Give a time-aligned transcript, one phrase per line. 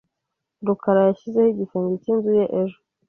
[0.65, 2.77] rukara yashyizeho igisenge cyinzu ye ejo.